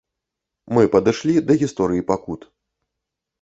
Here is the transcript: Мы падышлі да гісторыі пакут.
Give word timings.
Мы 0.77 0.85
падышлі 0.95 1.35
да 1.51 1.59
гісторыі 1.65 2.05
пакут. 2.09 2.49